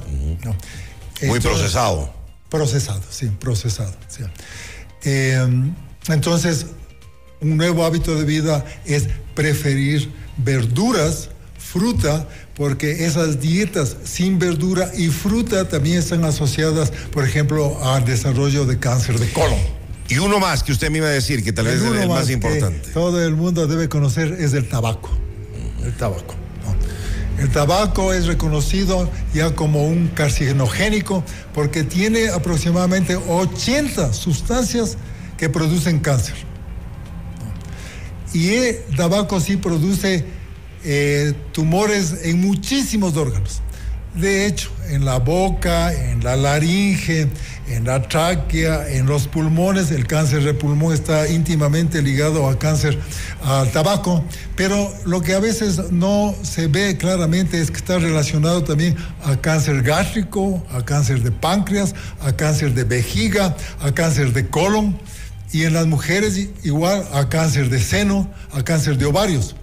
Muy 1.24 1.40
procesado. 1.40 2.14
Procesado, 2.48 3.02
sí, 3.10 3.32
procesado. 3.40 3.92
Eh, 5.04 5.46
entonces, 6.08 6.68
un 7.42 7.58
nuevo 7.58 7.86
hábito 7.86 8.16
de 8.16 8.26
vida 8.26 8.66
es 8.86 9.08
preferir 9.36 10.10
verduras, 10.38 11.30
fruta, 11.58 12.28
porque 12.56 13.06
esas 13.06 13.40
dietas 13.40 13.98
sin 14.04 14.40
verdura 14.40 14.92
y 14.96 15.08
fruta 15.08 15.68
también 15.68 16.00
están 16.00 16.24
asociadas, 16.24 16.92
por 17.12 17.26
ejemplo, 17.26 17.84
al 17.84 18.06
desarrollo 18.06 18.66
de 18.66 18.80
cáncer 18.80 19.20
de 19.20 19.32
colon. 19.32 19.60
Y 20.10 20.18
uno 20.18 20.40
más 20.40 20.64
que 20.64 20.72
usted 20.72 20.90
me 20.92 21.00
iba 21.00 21.08
a 21.08 21.12
decir, 21.12 21.44
que 21.44 21.54
tal 21.54 21.66
vez 21.66 21.82
es 21.82 22.02
el 22.02 22.10
más 22.10 22.30
importante. 22.30 22.90
todo 22.94 23.24
el 23.26 23.36
mundo 23.36 23.68
debe 23.68 23.90
conocer 23.90 24.34
es 24.34 24.54
el 24.54 24.68
tabaco. 24.70 25.10
el 25.84 25.94
tabaco. 25.94 26.36
El 27.40 27.50
tabaco 27.50 28.13
es 28.13 28.28
reconocido 28.28 29.10
ya 29.34 29.56
como 29.56 29.88
un 29.88 30.08
carcinogénico 30.10 31.24
porque 31.54 31.84
tiene 31.84 32.30
aproximadamente 32.30 33.16
80 33.16 34.13
sustancias 34.13 34.98
que 35.38 35.50
producen 35.50 36.00
cáncer. 36.00 36.36
Y 38.34 38.54
el 38.54 38.78
tabaco 38.96 39.40
sí 39.40 39.58
produce 39.58 40.25
eh, 40.84 41.34
tumores 41.52 42.16
en 42.24 42.42
muchísimos 42.42 43.16
órganos. 43.18 43.62
De 44.15 44.46
hecho, 44.46 44.70
en 44.89 45.05
la 45.05 45.17
boca, 45.17 45.91
en 45.91 46.24
la 46.24 46.36
laringe, 46.36 47.27
en 47.67 47.86
la 47.86 48.08
tráquea, 48.08 48.88
en 48.89 49.08
los 49.08 49.27
pulmones, 49.27 49.89
el 49.89 50.05
cáncer 50.05 50.43
de 50.43 50.53
pulmón 50.53 50.93
está 50.93 51.27
íntimamente 51.27 52.01
ligado 52.01 52.48
a 52.48 52.60
cáncer 52.60 53.00
al 53.43 53.72
tabaco, 53.72 54.24
pero 54.55 54.93
lo 55.05 55.22
que 55.22 55.34
a 55.34 55.39
veces 55.39 55.91
no 55.91 56.36
se 56.43 56.67
ve 56.67 56.96
claramente 56.98 57.60
es 57.60 57.72
que 57.72 57.77
está 57.77 57.98
relacionado 57.98 58.63
también 58.63 58.96
a 59.24 59.36
cáncer 59.38 59.82
gástrico, 59.82 60.63
a 60.72 60.86
cáncer 60.86 61.24
de 61.24 61.32
páncreas, 61.32 61.96
a 62.22 62.34
cáncer 62.34 62.75
de 62.75 62.84
vejiga, 62.84 63.55
a 63.82 63.93
cáncer 63.93 64.34
de 64.34 64.48
colon 64.48 65.00
y 65.51 65.63
en 65.63 65.74
las 65.74 65.88
mujeres 65.88 66.50
igual 66.63 67.03
a 67.13 67.29
cáncer 67.29 67.70
de 67.70 67.79
seno, 67.79 68.29
a 68.51 68.63
cáncer 68.63 68.98
de 68.98 69.05
ovarios. 69.05 69.55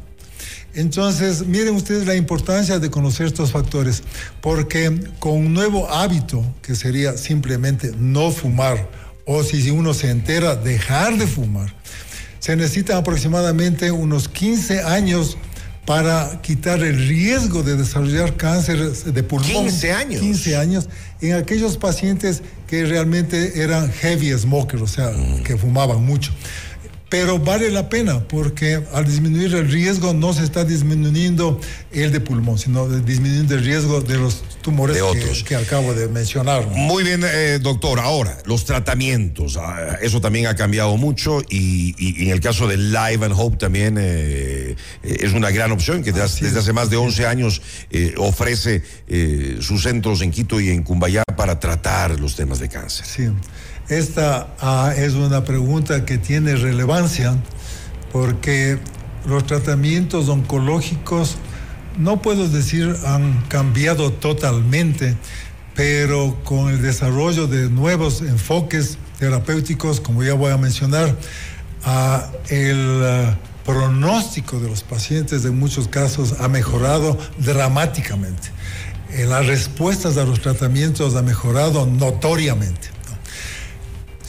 Entonces, 0.75 1.47
miren 1.47 1.75
ustedes 1.75 2.07
la 2.07 2.15
importancia 2.15 2.79
de 2.79 2.91
conocer 2.91 3.27
estos 3.27 3.51
factores, 3.51 4.03
porque 4.41 5.01
con 5.19 5.33
un 5.33 5.55
nuevo 5.55 5.91
hábito, 5.91 6.45
que 6.63 6.75
sería 6.75 7.17
simplemente 7.17 7.93
no 7.99 8.31
fumar, 8.31 8.89
o 9.27 9.43
si 9.43 9.71
uno 9.71 9.95
se 9.95 10.11
entera, 10.11 10.57
dejar 10.57 11.19
de 11.19 11.27
fumar, 11.27 11.75
se 12.39 12.57
necesitan 12.57 12.99
aproximadamente 12.99 13.91
unos 13.91 14.29
15 14.29 14.83
años 14.83 15.37
para 15.87 16.41
quitar 16.41 16.81
el 16.83 17.09
riesgo 17.09 17.63
de 17.63 17.77
desarrollar 17.77 18.37
cáncer 18.37 18.93
de 18.93 19.23
pulmón. 19.23 19.65
15 19.65 19.93
años. 19.93 20.21
15 20.21 20.57
años 20.57 20.89
en 21.21 21.35
aquellos 21.35 21.77
pacientes 21.77 22.43
que 22.69 22.85
realmente 22.85 23.61
eran 23.61 23.91
heavy 23.91 24.31
smokers, 24.39 24.83
o 24.83 24.87
sea, 24.87 25.11
que 25.45 25.57
fumaban 25.57 26.05
mucho 26.05 26.33
pero 27.11 27.41
vale 27.41 27.71
la 27.73 27.89
pena 27.89 28.21
porque 28.21 28.81
al 28.95 29.05
disminuir 29.05 29.53
el 29.57 29.69
riesgo 29.69 30.15
no 30.15 30.33
se 30.33 30.45
está 30.45 30.65
disminuyendo 30.65 31.61
el 31.91 32.13
de 32.13 32.21
pulmón, 32.21 32.57
sino 32.57 32.89
disminuyendo 32.89 33.57
el 33.57 33.65
riesgo 33.65 34.01
de 34.01 34.17
los 34.17 34.45
tumores 34.63 34.97
Que, 35.45 35.57
acabo 35.57 35.93
de 35.93 36.07
mencionar. 36.07 36.69
Muy 36.69 37.03
bien, 37.03 37.23
eh, 37.25 37.59
doctor. 37.61 37.99
Ahora, 37.99 38.39
los 38.47 38.65
tratamientos, 38.65 39.57
ah, 39.57 39.99
eso 40.01 40.21
también 40.21 40.47
ha 40.47 40.55
cambiado 40.55 40.97
mucho 40.97 41.43
y, 41.51 42.23
en 42.23 42.31
el 42.31 42.41
caso 42.41 42.69
del 42.69 42.93
Live 42.93 43.25
and 43.25 43.35
Hope 43.37 43.57
también 43.57 43.97
eh, 43.99 44.77
es 45.03 45.33
una 45.33 45.51
gran 45.51 45.73
opción 45.73 46.05
que 46.05 46.13
desde, 46.13 46.57
hace 46.57 46.73
más 46.73 46.91
de 46.91 46.97
11 46.97 47.27
años 47.27 47.61
eh, 47.91 48.15
ofrece 48.19 48.83
sus 49.61 49.83
centros 49.83 50.23
en 50.23 50.31
Quito 50.31 50.61
y 50.61 50.71
en 50.71 50.85
Cumbayá 50.85 51.25
para 51.37 51.59
tratar 51.59 52.21
los 52.21 52.37
temas 52.37 52.61
de 52.61 52.69
cáncer. 52.69 53.05
Sí. 53.05 53.29
Esta 53.91 54.47
ah, 54.61 54.95
es 54.97 55.15
una 55.15 55.43
pregunta 55.43 56.05
que 56.05 56.17
tiene 56.17 56.55
relevancia 56.55 57.37
porque 58.13 58.79
los 59.27 59.45
tratamientos 59.47 60.29
oncológicos, 60.29 61.39
no 61.99 62.23
puedo 62.23 62.49
decir 62.49 62.97
han 63.05 63.43
cambiado 63.49 64.13
totalmente, 64.13 65.17
pero 65.75 66.39
con 66.45 66.69
el 66.69 66.81
desarrollo 66.81 67.49
de 67.49 67.69
nuevos 67.69 68.21
enfoques 68.23 68.97
terapéuticos, 69.19 70.01
como 70.01 70.23
ya 70.23 70.35
voy 70.35 70.53
a 70.53 70.57
mencionar, 70.57 71.17
ah, 71.83 72.31
el 72.49 73.03
ah, 73.05 73.37
pronóstico 73.65 74.61
de 74.61 74.69
los 74.69 74.85
pacientes 74.85 75.45
en 75.45 75.59
muchos 75.59 75.89
casos 75.89 76.37
ha 76.39 76.47
mejorado 76.47 77.19
dramáticamente. 77.39 78.51
Eh, 79.11 79.27
las 79.27 79.47
respuestas 79.49 80.17
a 80.17 80.25
los 80.25 80.41
tratamientos 80.41 81.17
ha 81.17 81.23
mejorado 81.23 81.87
notoriamente. 81.87 83.00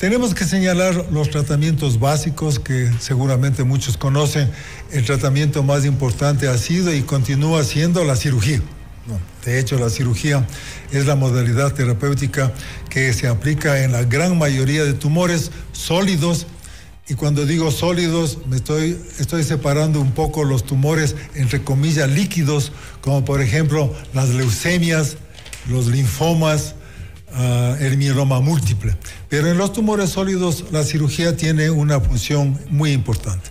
Tenemos 0.01 0.33
que 0.33 0.45
señalar 0.45 1.05
los 1.11 1.29
tratamientos 1.29 1.99
básicos 1.99 2.57
que 2.57 2.89
seguramente 2.99 3.63
muchos 3.63 3.97
conocen. 3.97 4.49
El 4.91 5.05
tratamiento 5.05 5.61
más 5.61 5.85
importante 5.85 6.47
ha 6.47 6.57
sido 6.57 6.91
y 6.91 7.03
continúa 7.03 7.63
siendo 7.63 8.03
la 8.03 8.15
cirugía. 8.15 8.63
De 9.45 9.59
hecho, 9.59 9.77
la 9.77 9.91
cirugía 9.91 10.47
es 10.91 11.05
la 11.05 11.13
modalidad 11.13 11.75
terapéutica 11.75 12.51
que 12.89 13.13
se 13.13 13.27
aplica 13.27 13.83
en 13.83 13.91
la 13.91 14.01
gran 14.01 14.39
mayoría 14.39 14.83
de 14.83 14.93
tumores 14.93 15.51
sólidos. 15.71 16.47
Y 17.07 17.13
cuando 17.13 17.45
digo 17.45 17.69
sólidos, 17.69 18.39
me 18.47 18.55
estoy, 18.55 18.99
estoy 19.19 19.43
separando 19.43 20.01
un 20.01 20.13
poco 20.13 20.43
los 20.45 20.65
tumores, 20.65 21.15
entre 21.35 21.61
comillas, 21.63 22.09
líquidos, 22.09 22.71
como 23.01 23.23
por 23.23 23.39
ejemplo 23.39 23.93
las 24.15 24.29
leucemias, 24.29 25.17
los 25.69 25.85
linfomas, 25.85 26.73
uh, 27.33 27.75
el 27.83 27.97
mieloma 27.97 28.39
múltiple. 28.39 28.95
Pero 29.29 29.47
en 29.47 29.57
los 29.57 29.73
tumores 29.73 30.11
sólidos 30.11 30.65
la 30.71 30.83
cirugía 30.83 31.35
tiene 31.35 31.69
una 31.69 31.99
función 31.99 32.59
muy 32.69 32.91
importante. 32.91 33.49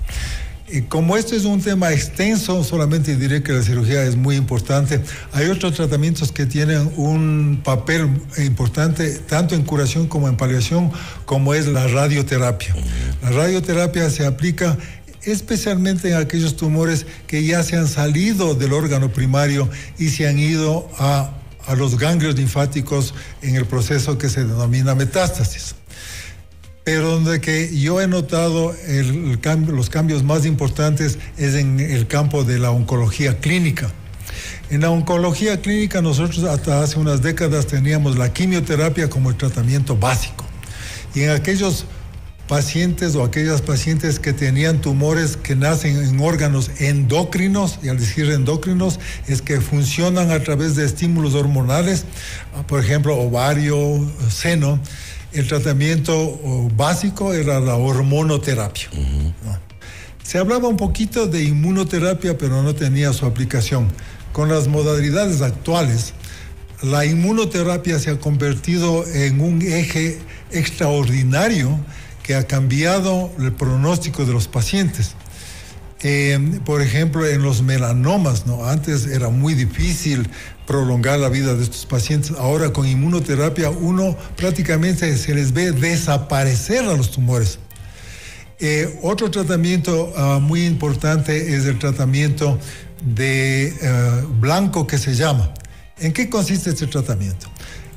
Y 0.72 0.82
como 0.82 1.16
este 1.16 1.34
es 1.34 1.44
un 1.44 1.60
tema 1.60 1.92
extenso, 1.92 2.62
solamente 2.62 3.16
diré 3.16 3.42
que 3.42 3.52
la 3.52 3.62
cirugía 3.62 4.04
es 4.04 4.14
muy 4.14 4.36
importante. 4.36 5.00
Hay 5.32 5.46
otros 5.46 5.74
tratamientos 5.74 6.30
que 6.30 6.46
tienen 6.46 6.92
un 6.96 7.60
papel 7.64 8.08
importante, 8.38 9.18
tanto 9.18 9.56
en 9.56 9.62
curación 9.62 10.06
como 10.06 10.28
en 10.28 10.36
paliación, 10.36 10.92
como 11.24 11.54
es 11.54 11.66
la 11.66 11.88
radioterapia. 11.88 12.76
La 13.20 13.30
radioterapia 13.30 14.10
se 14.10 14.24
aplica 14.24 14.78
especialmente 15.22 16.10
en 16.10 16.18
aquellos 16.18 16.56
tumores 16.56 17.04
que 17.26 17.44
ya 17.44 17.64
se 17.64 17.76
han 17.76 17.88
salido 17.88 18.54
del 18.54 18.72
órgano 18.72 19.12
primario 19.12 19.68
y 19.98 20.10
se 20.10 20.28
han 20.28 20.38
ido 20.38 20.88
a 20.98 21.32
a 21.70 21.76
los 21.76 21.96
ganglios 21.96 22.34
linfáticos 22.34 23.14
en 23.42 23.54
el 23.54 23.64
proceso 23.64 24.18
que 24.18 24.28
se 24.28 24.44
denomina 24.44 24.96
metástasis. 24.96 25.76
Pero 26.82 27.10
donde 27.10 27.40
que 27.40 27.78
yo 27.78 28.00
he 28.00 28.08
notado 28.08 28.74
el, 28.88 29.38
cambio, 29.40 29.72
los 29.72 29.88
cambios 29.88 30.24
más 30.24 30.46
importantes 30.46 31.18
es 31.36 31.54
en 31.54 31.78
el 31.78 32.08
campo 32.08 32.42
de 32.42 32.58
la 32.58 32.72
oncología 32.72 33.38
clínica. 33.38 33.88
En 34.70 34.80
la 34.80 34.90
oncología 34.90 35.60
clínica 35.60 36.02
nosotros 36.02 36.42
hasta 36.42 36.82
hace 36.82 36.98
unas 36.98 37.22
décadas 37.22 37.68
teníamos 37.68 38.18
la 38.18 38.32
quimioterapia 38.32 39.08
como 39.08 39.30
el 39.30 39.36
tratamiento 39.36 39.96
básico. 39.96 40.44
Y 41.14 41.22
en 41.22 41.30
aquellos 41.30 41.86
pacientes 42.50 43.14
o 43.14 43.22
aquellas 43.22 43.62
pacientes 43.62 44.18
que 44.18 44.32
tenían 44.32 44.80
tumores 44.80 45.36
que 45.36 45.54
nacen 45.54 45.96
en 45.96 46.18
órganos 46.18 46.68
endocrinos, 46.80 47.78
y 47.80 47.88
al 47.88 47.96
decir 47.96 48.28
endocrinos 48.28 48.98
es 49.28 49.40
que 49.40 49.60
funcionan 49.60 50.32
a 50.32 50.42
través 50.42 50.74
de 50.74 50.84
estímulos 50.84 51.34
hormonales, 51.34 52.06
ah, 52.56 52.66
por 52.66 52.80
ejemplo, 52.80 53.16
ovario, 53.16 54.04
seno, 54.28 54.80
el 55.32 55.46
tratamiento 55.46 56.68
básico 56.76 57.32
era 57.34 57.60
la 57.60 57.76
hormonoterapia. 57.76 58.88
Se 60.24 60.38
hablaba 60.38 60.66
un 60.66 60.76
poquito 60.76 61.28
de 61.28 61.44
inmunoterapia, 61.44 62.36
pero 62.36 62.64
no 62.64 62.74
tenía 62.74 63.12
su 63.12 63.26
aplicación. 63.26 63.86
Con 64.32 64.48
las 64.48 64.66
modalidades 64.66 65.40
actuales, 65.40 66.14
la 66.82 67.04
inmunoterapia 67.04 68.00
se 68.00 68.10
ha 68.10 68.18
convertido 68.18 69.06
en 69.06 69.40
un 69.40 69.62
eje 69.62 70.18
extraordinario 70.50 71.78
que 72.30 72.36
ha 72.36 72.46
cambiado 72.46 73.28
el 73.40 73.52
pronóstico 73.52 74.24
de 74.24 74.32
los 74.32 74.46
pacientes. 74.46 75.16
Eh, 76.00 76.60
por 76.64 76.80
ejemplo, 76.80 77.26
en 77.26 77.42
los 77.42 77.60
melanomas, 77.60 78.46
¿no? 78.46 78.66
Antes 78.66 79.04
era 79.06 79.30
muy 79.30 79.54
difícil 79.54 80.30
prolongar 80.64 81.18
la 81.18 81.28
vida 81.28 81.54
de 81.54 81.64
estos 81.64 81.86
pacientes. 81.86 82.30
Ahora 82.38 82.72
con 82.72 82.86
inmunoterapia 82.86 83.70
uno 83.70 84.16
prácticamente 84.36 85.16
se 85.16 85.34
les 85.34 85.52
ve 85.52 85.72
desaparecer 85.72 86.84
a 86.84 86.96
los 86.96 87.10
tumores. 87.10 87.58
Eh, 88.60 89.00
otro 89.02 89.28
tratamiento 89.28 90.12
ah, 90.16 90.38
muy 90.40 90.66
importante 90.66 91.56
es 91.56 91.64
el 91.66 91.80
tratamiento 91.80 92.60
de 93.02 93.74
eh, 93.82 94.24
blanco 94.38 94.86
que 94.86 94.98
se 94.98 95.16
llama. 95.16 95.52
¿En 95.98 96.12
qué 96.12 96.30
consiste 96.30 96.70
este 96.70 96.86
tratamiento? 96.86 97.49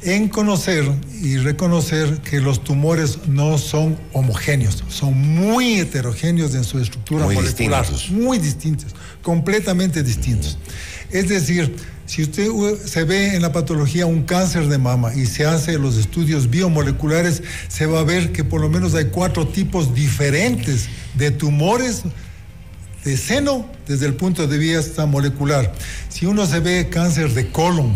En 0.06 0.28
conocer 0.28 0.90
y 1.22 1.38
reconocer 1.38 2.20
que 2.20 2.40
los 2.40 2.64
tumores 2.64 3.20
no 3.28 3.58
son 3.58 3.98
homogéneos, 4.12 4.84
son 4.90 5.14
muy 5.14 5.80
heterogéneos 5.80 6.56
en 6.56 6.64
su 6.64 6.80
estructura 6.80 7.26
molecular, 7.26 7.86
muy 8.12 8.38
distintos, 8.38 8.94
completamente 9.22 10.04
distintos. 10.04 10.58
Es 11.12 11.30
decir, 11.30 11.76
si 12.06 12.24
usted 12.24 12.50
se 12.84 13.04
ve 13.06 13.36
en 13.36 13.42
la 13.42 13.52
patología 13.52 14.06
un 14.06 14.24
cáncer 14.24 14.68
de 14.68 14.78
mama 14.78 15.14
y 15.14 15.26
se 15.26 15.46
hace 15.46 15.78
los 15.78 15.96
estudios 15.98 16.50
biomoleculares, 16.50 17.44
se 17.70 17.86
va 17.86 18.00
a 18.00 18.04
ver 18.04 18.32
que 18.32 18.44
por 18.44 18.62
lo 18.62 18.70
menos 18.70 18.94
hay 18.96 19.06
cuatro 19.06 19.48
tipos 19.48 19.96
diferentes 19.96 20.90
de 21.16 21.32
tumores 21.32 22.04
de 23.04 23.18
seno 23.18 23.70
desde 23.88 24.06
el 24.06 24.16
punto 24.16 24.48
de 24.48 24.58
vista 24.58 25.06
molecular. 25.06 25.74
Si 26.10 26.26
uno 26.26 26.46
se 26.46 26.60
ve 26.60 26.90
cáncer 26.90 27.34
de 27.34 27.50
colon, 27.50 27.94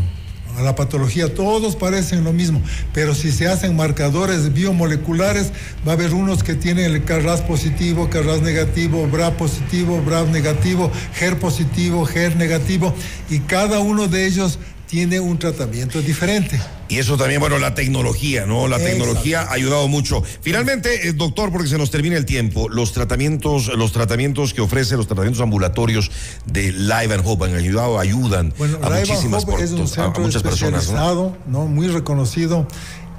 a 0.57 0.61
la 0.61 0.75
patología, 0.75 1.33
todos 1.33 1.75
parecen 1.75 2.23
lo 2.23 2.33
mismo, 2.33 2.61
pero 2.93 3.13
si 3.13 3.31
se 3.31 3.47
hacen 3.47 3.75
marcadores 3.75 4.53
biomoleculares, 4.53 5.51
va 5.87 5.91
a 5.91 5.95
haber 5.95 6.13
unos 6.13 6.43
que 6.43 6.55
tienen 6.55 6.85
el 6.85 7.03
CARRAS 7.03 7.41
positivo, 7.41 8.09
CARRAS 8.09 8.41
negativo, 8.41 9.07
BRA 9.07 9.37
positivo, 9.37 10.01
BRA 10.01 10.23
negativo, 10.23 10.91
GER 11.13 11.37
positivo, 11.37 12.05
GER 12.05 12.35
negativo, 12.35 12.93
y 13.29 13.39
cada 13.39 13.79
uno 13.79 14.07
de 14.07 14.25
ellos 14.25 14.59
tiene 14.87 15.19
un 15.19 15.37
tratamiento 15.37 16.01
diferente. 16.01 16.59
Y 16.89 16.97
eso 16.97 17.17
también, 17.17 17.41
bueno, 17.41 17.59
la 17.59 17.75
tecnología, 17.75 18.45
¿no? 18.45 18.67
La 18.67 18.77
tecnología 18.77 19.41
ha 19.41 19.53
ayudado 19.53 19.87
mucho. 19.89 20.23
Finalmente, 20.41 21.09
eh, 21.09 21.13
doctor, 21.13 21.51
porque 21.51 21.67
se 21.67 21.77
nos 21.77 21.91
termina 21.91 22.15
el 22.15 22.25
tiempo, 22.25 22.69
los 22.69 22.93
tratamientos, 22.93 23.67
los 23.75 23.91
tratamientos 23.91 24.53
que 24.53 24.61
ofrece, 24.61 24.95
los 24.95 25.07
tratamientos 25.07 25.41
ambulatorios 25.41 26.09
de 26.45 26.71
Live 26.71 27.13
and 27.13 27.23
Hope 27.25 27.45
han 27.45 27.55
ayudado, 27.55 27.99
ayudan 27.99 28.53
a 28.81 28.89
muchísimas 28.89 29.43
Hope 29.43 29.63
es 29.63 29.71
un 29.71 29.87
centro 29.87 30.23
muchas 30.23 30.41
personas. 30.41 30.89
¿no? 30.91 31.35
¿no? 31.47 31.65
Muy 31.65 31.89
reconocido 31.89 32.67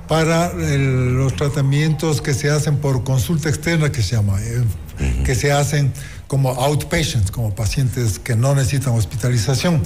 para 0.08 0.54
los 0.54 1.36
tratamientos 1.36 2.22
que 2.22 2.32
se 2.32 2.48
hacen 2.48 2.78
por 2.78 3.04
consulta 3.04 3.50
externa, 3.50 3.92
que 3.92 4.02
se 4.02 4.16
llama, 4.16 4.40
eh, 4.42 4.64
que 5.24 5.34
se 5.34 5.52
hacen 5.52 5.92
como 6.28 6.50
outpatients, 6.50 7.30
como 7.30 7.54
pacientes 7.54 8.18
que 8.18 8.36
no 8.36 8.54
necesitan 8.54 8.92
hospitalización. 8.92 9.82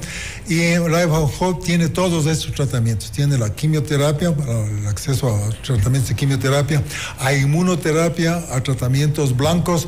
Y 0.47 0.77
Life 0.77 1.07
Hope 1.39 1.65
tiene 1.65 1.87
todos 1.87 2.27
estos 2.27 2.53
tratamientos. 2.53 3.11
Tiene 3.11 3.37
la 3.37 3.49
quimioterapia, 3.49 4.35
para 4.35 4.67
el 4.67 4.85
acceso 4.85 5.33
a 5.33 5.49
tratamientos 5.63 6.09
de 6.09 6.15
quimioterapia, 6.15 6.83
a 7.19 7.33
inmunoterapia, 7.33 8.43
a 8.51 8.61
tratamientos 8.61 9.35
blancos, 9.35 9.87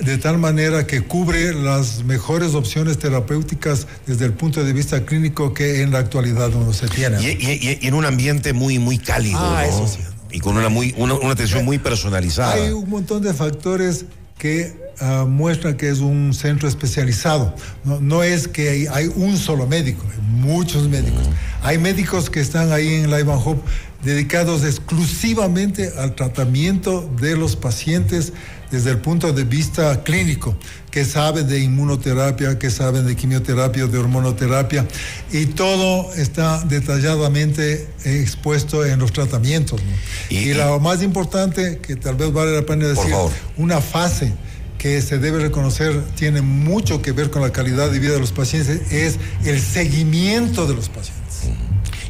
de 0.00 0.16
tal 0.18 0.38
manera 0.38 0.86
que 0.86 1.02
cubre 1.02 1.52
las 1.52 2.04
mejores 2.04 2.54
opciones 2.54 2.96
terapéuticas 2.98 3.88
desde 4.06 4.24
el 4.26 4.32
punto 4.32 4.64
de 4.64 4.72
vista 4.72 5.04
clínico 5.04 5.52
que 5.52 5.82
en 5.82 5.90
la 5.90 5.98
actualidad 5.98 6.50
no 6.50 6.72
se 6.72 6.86
tiene. 6.86 7.20
Y, 7.20 7.80
en 7.82 7.94
un 7.94 8.06
ambiente 8.06 8.52
muy, 8.52 8.78
muy 8.78 8.98
cálido. 8.98 9.40
Ah, 9.40 9.66
eso 9.66 9.88
sí. 9.88 9.98
Y 10.30 10.38
con 10.38 10.56
una, 10.56 10.68
muy, 10.68 10.94
una, 10.96 11.14
una 11.14 11.32
atención 11.32 11.64
muy 11.64 11.78
personalizada. 11.78 12.54
Hay 12.54 12.70
un 12.70 12.88
montón 12.88 13.22
de 13.22 13.34
factores 13.34 14.04
que 14.38 14.85
uh, 15.00 15.26
muestra 15.26 15.76
que 15.76 15.88
es 15.88 15.98
un 15.98 16.34
centro 16.34 16.68
especializado. 16.68 17.54
No, 17.84 18.00
no 18.00 18.22
es 18.22 18.48
que 18.48 18.68
hay, 18.68 18.86
hay, 18.86 19.10
un 19.14 19.36
solo 19.36 19.66
médico, 19.66 20.04
hay 20.12 20.20
muchos 20.22 20.88
médicos. 20.88 21.22
Hay 21.62 21.78
médicos 21.78 22.30
que 22.30 22.40
están 22.40 22.72
ahí 22.72 22.94
en 22.94 23.10
Live 23.10 23.32
Hope 23.32 23.62
dedicados 24.02 24.64
exclusivamente 24.64 25.92
al 25.98 26.14
tratamiento 26.14 27.10
de 27.20 27.36
los 27.36 27.56
pacientes 27.56 28.32
desde 28.70 28.90
el 28.90 28.98
punto 28.98 29.32
de 29.32 29.44
vista 29.44 30.02
clínico, 30.02 30.56
que 30.90 31.04
saben 31.04 31.46
de 31.46 31.60
inmunoterapia, 31.60 32.58
que 32.58 32.70
saben 32.70 33.06
de 33.06 33.14
quimioterapia, 33.14 33.86
de 33.86 33.98
hormonoterapia, 33.98 34.86
y 35.32 35.46
todo 35.46 36.12
está 36.14 36.62
detalladamente 36.64 37.88
expuesto 38.04 38.84
en 38.84 38.98
los 38.98 39.12
tratamientos. 39.12 39.80
¿no? 39.82 39.90
Y, 40.30 40.50
y, 40.50 40.54
lo 40.54 40.80
más 40.80 41.02
importante, 41.02 41.78
que 41.78 41.96
tal 41.96 42.16
vez 42.16 42.32
vale 42.32 42.54
la 42.54 42.62
pena 42.62 42.86
decir, 42.86 43.12
una 43.56 43.80
fase 43.80 44.32
que 44.86 45.02
se 45.02 45.18
debe 45.18 45.40
reconocer 45.40 46.00
tiene 46.14 46.42
mucho 46.42 47.02
que 47.02 47.10
ver 47.10 47.28
con 47.30 47.42
la 47.42 47.50
calidad 47.50 47.90
de 47.90 47.98
vida 47.98 48.12
de 48.12 48.20
los 48.20 48.30
pacientes, 48.30 48.92
es 48.92 49.18
el 49.44 49.60
seguimiento 49.60 50.64
de 50.68 50.74
los 50.74 50.88
pacientes. 50.88 51.25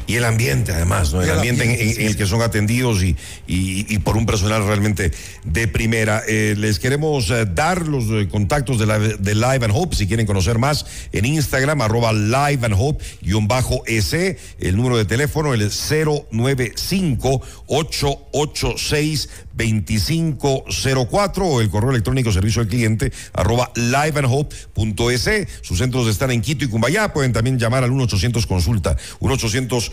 Y 0.07 0.15
el 0.15 0.23
ambiente, 0.23 0.71
además, 0.71 1.13
¿no? 1.13 1.21
El, 1.21 1.29
ambiente, 1.31 1.65
en, 1.65 2.07
el 2.07 2.15
que 2.15 2.25
son 2.25 2.41
atendidos 2.41 3.03
y, 3.03 3.17
y, 3.45 3.99
por 3.99 4.15
un 4.15 4.25
personal 4.25 4.65
realmente 4.65 5.11
de 5.43 5.67
primera. 5.67 6.23
Eh, 6.25 6.55
les 6.57 6.79
queremos 6.79 7.29
eh, 7.29 7.45
dar 7.45 7.85
los 7.85 8.05
eh, 8.09 8.29
contactos 8.29 8.79
de, 8.79 8.85
la, 8.85 8.99
de 8.99 9.35
Live 9.35 9.65
and 9.65 9.73
Hope, 9.75 9.97
si 9.97 10.07
quieren 10.07 10.25
conocer 10.25 10.59
más, 10.59 10.85
en 11.11 11.25
Instagram, 11.25 11.81
arroba 11.81 12.13
Live 12.13 12.65
and 12.65 12.75
Hope, 12.77 13.03
guion 13.21 13.49
bajo 13.49 13.83
S, 13.85 14.37
el 14.59 14.77
número 14.77 14.95
de 14.95 15.03
teléfono, 15.03 15.53
el 15.53 15.59
095 15.69 17.41
886 17.67 19.29
2504 19.57 21.45
o 21.45 21.61
el 21.61 21.69
correo 21.69 21.89
electrónico 21.89 22.31
servicio 22.31 22.61
al 22.61 22.67
cliente 22.67 23.11
arroba 23.33 23.71
liveandhope.es. 23.75 25.47
Sus 25.61 25.79
centros 25.79 26.07
están 26.07 26.31
en 26.31 26.41
Quito 26.41 26.63
y 26.63 26.67
Cumbayá. 26.67 27.11
Pueden 27.11 27.33
también 27.33 27.57
llamar 27.57 27.83
al 27.83 27.91
1-800 27.91 28.45
consulta. 28.45 28.95
1-800 29.19 29.91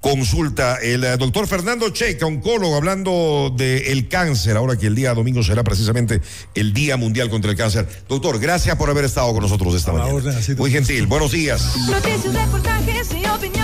consulta. 0.00 0.76
El 0.76 1.04
eh, 1.04 1.16
doctor 1.16 1.46
Fernando 1.46 1.88
Checa, 1.90 2.26
oncólogo, 2.26 2.76
hablando 2.76 3.52
del 3.56 4.08
cáncer, 4.08 4.56
ahora 4.56 4.76
que 4.76 4.88
el 4.88 4.94
día 4.94 5.14
domingo 5.14 5.42
será 5.42 5.62
precisamente 5.62 6.20
el 6.54 6.74
Día 6.74 6.96
Mundial 6.96 7.30
contra 7.30 7.50
el 7.50 7.56
Cáncer. 7.56 7.86
Doctor, 8.08 8.38
gracias 8.38 8.76
por 8.76 8.90
haber 8.90 9.04
estado 9.04 9.32
con 9.32 9.42
nosotros 9.42 9.74
esta 9.74 9.92
mañana. 9.92 10.20
Muy 10.58 10.70
gentil. 10.70 11.06
Buenos 11.06 11.30
días. 11.30 11.76
Noticias, 11.88 12.34
reportajes 12.34 13.08
y 13.12 13.26
opinión. 13.26 13.62